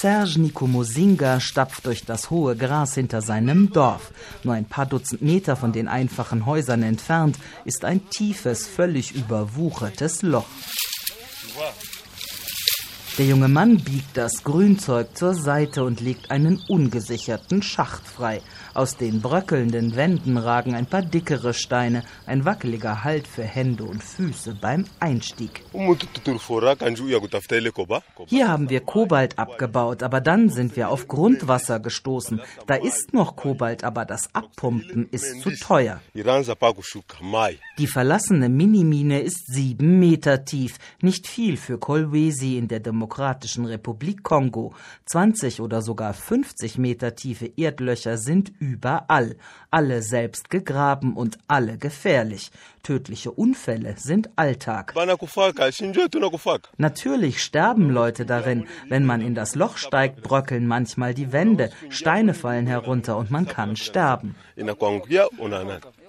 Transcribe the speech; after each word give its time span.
Serge 0.00 0.38
Nikomosinga 0.38 1.40
stapft 1.40 1.84
durch 1.84 2.04
das 2.04 2.30
hohe 2.30 2.54
Gras 2.54 2.94
hinter 2.94 3.20
seinem 3.20 3.72
Dorf. 3.72 4.12
Nur 4.44 4.54
ein 4.54 4.64
paar 4.64 4.86
Dutzend 4.86 5.22
Meter 5.22 5.56
von 5.56 5.72
den 5.72 5.88
einfachen 5.88 6.46
Häusern 6.46 6.84
entfernt 6.84 7.36
ist 7.64 7.84
ein 7.84 8.08
tiefes, 8.08 8.68
völlig 8.68 9.16
überwuchertes 9.16 10.22
Loch. 10.22 10.46
Der 13.18 13.26
junge 13.26 13.48
Mann 13.48 13.78
biegt 13.78 14.16
das 14.16 14.44
Grünzeug 14.44 15.16
zur 15.16 15.34
Seite 15.34 15.82
und 15.82 16.00
legt 16.00 16.30
einen 16.30 16.62
ungesicherten 16.68 17.62
Schacht 17.62 18.06
frei. 18.06 18.40
Aus 18.74 18.96
den 18.96 19.20
bröckelnden 19.20 19.96
Wänden 19.96 20.36
ragen 20.36 20.76
ein 20.76 20.86
paar 20.86 21.02
dickere 21.02 21.52
Steine, 21.52 22.04
ein 22.26 22.44
wackeliger 22.44 23.02
Halt 23.02 23.26
für 23.26 23.42
Hände 23.42 23.82
und 23.82 24.04
Füße 24.04 24.56
beim 24.60 24.84
Einstieg. 25.00 25.64
Hier 28.26 28.48
haben 28.48 28.70
wir 28.70 28.80
Kobalt 28.82 29.36
abgebaut, 29.36 30.04
aber 30.04 30.20
dann 30.20 30.48
sind 30.48 30.76
wir 30.76 30.88
auf 30.88 31.08
Grundwasser 31.08 31.80
gestoßen. 31.80 32.40
Da 32.68 32.76
ist 32.76 33.14
noch 33.14 33.34
Kobalt, 33.34 33.82
aber 33.82 34.04
das 34.04 34.32
Abpumpen 34.32 35.08
ist 35.10 35.40
zu 35.40 35.50
teuer. 35.56 36.00
Die 36.14 37.86
verlassene 37.88 38.48
Minimine 38.48 39.22
ist 39.22 39.52
sieben 39.52 39.98
Meter 39.98 40.44
tief, 40.44 40.78
nicht 41.00 41.26
viel 41.26 41.56
für 41.56 41.78
Kolwesi 41.78 42.56
in 42.56 42.68
der 42.68 42.78
Demokratischen 43.08 43.64
Republik 43.64 44.22
Kongo. 44.22 44.74
20 45.06 45.62
oder 45.62 45.80
sogar 45.80 46.12
50 46.12 46.76
Meter 46.76 47.14
tiefe 47.14 47.50
Erdlöcher 47.56 48.18
sind 48.18 48.52
überall, 48.58 49.36
alle 49.70 50.02
selbst 50.02 50.50
gegraben 50.50 51.16
und 51.16 51.38
alle 51.48 51.78
gefährlich. 51.78 52.50
Tödliche 52.82 53.30
Unfälle 53.30 53.94
sind 53.96 54.28
Alltag. 54.36 54.94
Natürlich 56.76 57.42
sterben 57.42 57.90
Leute 57.90 58.26
darin. 58.26 58.66
Wenn 58.90 59.06
man 59.06 59.22
in 59.22 59.34
das 59.34 59.54
Loch 59.54 59.78
steigt, 59.78 60.22
bröckeln 60.22 60.66
manchmal 60.66 61.14
die 61.14 61.32
Wände, 61.32 61.70
Steine 61.88 62.34
fallen 62.34 62.66
herunter 62.66 63.16
und 63.16 63.30
man 63.30 63.48
kann 63.48 63.76
sterben. 63.76 64.34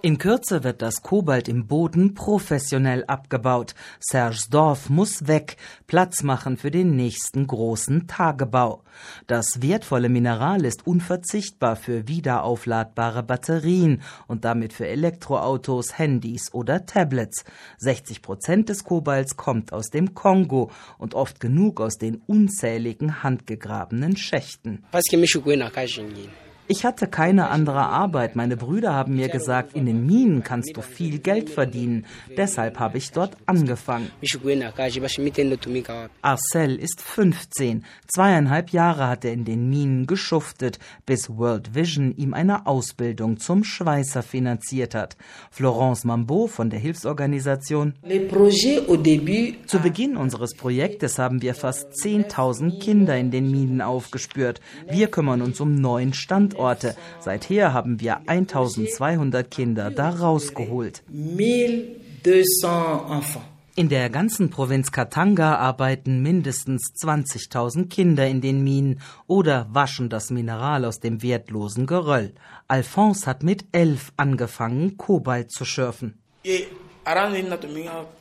In 0.02 0.17
Kürze 0.17 0.64
wird 0.64 0.81
das 0.81 1.03
Kobalt 1.03 1.50
im 1.50 1.67
Boden 1.67 2.14
professionell 2.14 3.03
abgebaut. 3.03 3.75
Serges 4.00 4.47
Dorf 4.47 4.89
muss 4.89 5.28
weg, 5.28 5.58
Platz 5.88 6.23
machen 6.23 6.55
für 6.55 6.72
den 6.72 6.95
nächsten 6.95 7.45
großen 7.45 8.08
Tagebau. 8.08 8.83
Das 9.27 9.61
wertvolle 9.61 10.08
Mineral 10.08 10.64
ist 10.64 10.88
unverzichtbar 10.88 11.75
für 11.75 12.08
wiederaufladbare 12.08 13.23
Batterien 13.23 14.02
und 14.27 14.45
damit 14.45 14.72
für 14.72 14.88
Elektroautos, 14.88 15.97
Handys 15.97 16.53
oder 16.53 16.86
Tablets. 16.86 17.44
60 17.80 18.22
Prozent 18.22 18.70
des 18.70 18.86
Kobalts 18.86 19.36
kommt 19.36 19.73
aus 19.73 19.89
dem 19.89 20.14
Kongo 20.14 20.72
und 20.97 21.14
oft 21.14 21.42
genug 21.42 21.81
aus 21.81 21.97
den 21.97 22.22
unzähligen 22.25 23.22
handgegrabenen 23.22 24.16
Schächten. 24.16 24.86
Ich 26.72 26.86
hatte 26.86 27.08
keine 27.08 27.50
andere 27.50 27.88
Arbeit. 27.88 28.36
Meine 28.36 28.56
Brüder 28.56 28.94
haben 28.94 29.16
mir 29.16 29.28
gesagt, 29.28 29.73
in 29.73 29.88
den 29.88 30.06
Minen 30.06 30.44
kannst 30.44 30.78
du 30.78 30.81
viel 30.84 31.17
Geld 31.17 31.50
verdienen. 31.50 32.06
Deshalb 32.38 32.78
habe 32.78 33.00
ich 33.00 33.11
dort 33.11 33.36
angefangen. 33.48 34.11
Arcel 36.22 36.76
ist 36.76 37.02
15. 37.02 37.86
Zweieinhalb 38.06 38.70
Jahre 38.70 39.08
hat 39.08 39.26
er 39.26 39.34
in 39.34 39.45
den 39.45 39.67
Minen 39.67 40.06
geschuftet, 40.06 40.78
bis 41.08 41.28
World 41.28 41.73
Vision 41.73 42.16
ihm 42.16 42.36
eine 42.36 42.67
Ausbildung 42.67 43.39
zum 43.39 43.64
Schweißer 43.64 44.22
finanziert 44.22 44.94
hat. 44.94 45.17
Florence 45.50 46.04
Mambeau 46.04 46.45
von 46.45 46.70
der 46.70 46.80
Hilfsorganisation. 46.80 47.95
Zu 49.66 49.80
Beginn 49.80 50.17
unseres 50.17 50.54
Projektes 50.54 51.17
haben 51.17 51.42
wir 51.42 51.56
fast 51.56 51.94
10.000 51.94 52.80
Kinder 52.80 53.17
in 53.17 53.31
den 53.31 53.50
Minen 53.50 53.81
aufgespürt. 53.81 54.61
Wir 54.88 55.08
kümmern 55.08 55.42
uns 55.42 55.59
um 55.59 55.73
neun 55.73 56.14
Standorte. 56.14 56.59
Standorte. 56.60 56.96
Seither 57.20 57.74
haben 57.74 58.00
wir 58.00 58.20
1200 58.28 59.50
Kinder 59.50 59.92
da 59.92 60.10
rausgeholt. 60.10 61.04
In 63.76 63.88
der 63.88 64.10
ganzen 64.10 64.50
Provinz 64.50 64.92
Katanga 64.92 65.56
arbeiten 65.56 66.22
mindestens 66.22 66.92
20.000 67.02 67.88
Kinder 67.88 68.28
in 68.28 68.42
den 68.42 68.61
Minen 68.61 69.00
oder 69.26 69.67
waschen 69.72 70.10
das 70.10 70.32
Mineral 70.32 70.83
aus 70.83 71.00
dem 71.00 71.23
wertlosen 71.23 71.86
Geröll. 71.86 72.33
Alphonse 72.67 73.26
hat 73.26 73.44
mit 73.44 73.66
elf 73.72 74.12
angefangen, 74.17 74.98
Kobalt 74.98 75.52
zu 75.52 75.64
schürfen. 75.64 76.20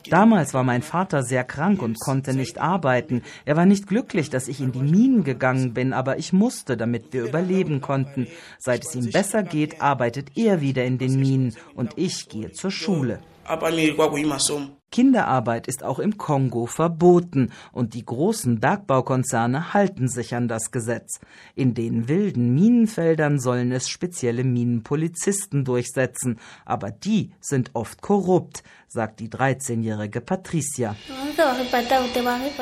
Damals 0.09 0.53
war 0.53 0.63
mein 0.63 0.81
Vater 0.81 1.23
sehr 1.23 1.43
krank 1.43 1.81
und 1.81 1.99
konnte 1.99 2.33
nicht 2.33 2.57
arbeiten. 2.57 3.21
Er 3.45 3.55
war 3.55 3.65
nicht 3.65 3.87
glücklich, 3.87 4.29
dass 4.29 4.47
ich 4.47 4.61
in 4.61 4.71
die 4.71 4.81
Minen 4.81 5.23
gegangen 5.23 5.73
bin, 5.73 5.93
aber 5.93 6.17
ich 6.17 6.33
musste, 6.33 6.75
damit 6.75 7.13
wir 7.13 7.23
überleben 7.23 7.81
konnten. 7.81 8.27
Seit 8.57 8.85
es 8.85 8.95
ihm 8.95 9.11
besser 9.11 9.43
geht, 9.43 9.81
arbeitet 9.81 10.35
er 10.35 10.61
wieder 10.61 10.85
in 10.85 10.97
den 10.97 11.19
Minen 11.19 11.55
und 11.75 11.93
ich 11.97 12.29
gehe 12.29 12.51
zur 12.51 12.71
Schule. 12.71 13.19
Kinderarbeit 14.91 15.67
ist 15.67 15.83
auch 15.83 15.99
im 15.99 16.17
Kongo 16.17 16.65
verboten 16.65 17.51
und 17.71 17.93
die 17.93 18.05
großen 18.05 18.59
Bergbaukonzerne 18.59 19.73
halten 19.73 20.07
sich 20.07 20.35
an 20.35 20.47
das 20.47 20.71
Gesetz. 20.71 21.19
In 21.55 21.73
den 21.73 22.07
wilden 22.07 22.53
Minenfeldern 22.55 23.39
sollen 23.39 23.71
es 23.71 23.89
spezielle 23.89 24.43
Minenpolizisten 24.43 25.63
durchsetzen, 25.63 26.39
aber 26.65 26.91
die 26.91 27.31
sind 27.39 27.71
oft 27.73 28.01
korrupt, 28.01 28.63
sagt 28.87 29.19
die 29.19 29.29
13-jährige 29.29 30.21
Patricia. 30.21 30.95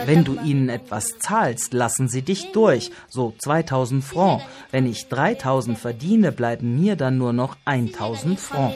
Wenn 0.06 0.24
du 0.24 0.38
ihnen 0.42 0.70
etwas 0.70 1.18
zahlst, 1.20 1.74
lassen 1.74 2.10
sie 2.10 2.22
dich 2.22 2.52
durch, 2.52 2.92
so 3.08 3.34
2000 3.38 4.04
Francs. 4.04 4.44
Wenn 4.72 4.86
ich 4.86 5.08
3000 5.08 5.78
verdiene, 5.78 6.32
bleiben 6.32 6.80
mir 6.80 6.98
dann 6.98 7.18
nur 7.18 7.34
noch 7.34 7.56
1000 7.66 8.40
Francs 8.40 8.76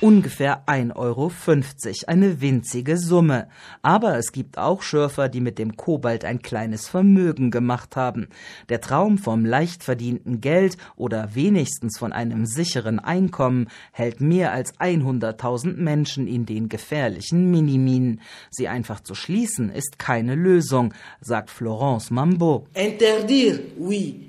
ungefähr 0.00 0.66
1,50 0.66 0.96
Euro, 0.96 1.32
eine 2.06 2.40
winzige 2.40 2.96
Summe. 2.98 3.48
Aber 3.82 4.16
es 4.18 4.32
gibt 4.32 4.58
auch 4.58 4.82
Schürfer, 4.82 5.28
die 5.28 5.40
mit 5.40 5.58
dem 5.58 5.76
Kobalt 5.76 6.24
ein 6.24 6.42
kleines 6.42 6.88
Vermögen 6.88 7.50
gemacht 7.50 7.96
haben. 7.96 8.28
Der 8.68 8.80
Traum 8.80 9.18
vom 9.18 9.44
leicht 9.44 9.82
verdienten 9.84 10.40
Geld 10.40 10.76
oder 10.96 11.34
wenigstens 11.34 11.98
von 11.98 12.12
einem 12.12 12.46
sicheren 12.46 12.98
Einkommen 12.98 13.68
hält 13.92 14.20
mehr 14.20 14.52
als 14.52 14.74
100.000 14.78 15.76
Menschen 15.76 16.26
in 16.26 16.46
den 16.46 16.68
gefährlichen 16.68 17.50
Miniminen. 17.50 18.20
Sie 18.50 18.68
einfach 18.68 19.00
zu 19.00 19.14
schließen 19.14 19.70
ist 19.70 19.98
keine 19.98 20.34
Lösung, 20.34 20.92
sagt 21.20 21.50
Florence 21.50 22.10
Mambeau. 22.10 22.66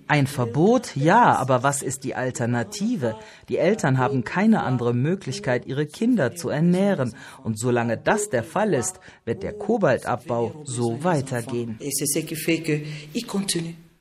Ein 0.07 0.27
Verbot, 0.27 0.95
ja, 0.95 1.35
aber 1.35 1.63
was 1.63 1.81
ist 1.81 2.03
die 2.03 2.15
Alternative? 2.15 3.15
Die 3.49 3.57
Eltern 3.57 3.97
haben 3.97 4.23
keine 4.23 4.63
andere 4.63 4.93
Möglichkeit, 4.93 5.56
ihre 5.65 5.85
Kinder 5.85 6.35
zu 6.35 6.49
ernähren. 6.49 7.13
Und 7.43 7.59
solange 7.59 7.97
das 7.97 8.29
der 8.29 8.43
Fall 8.43 8.73
ist, 8.73 8.99
wird 9.25 9.43
der 9.43 9.53
Kobaltabbau 9.53 10.63
so 10.65 11.03
weitergehen. 11.03 11.77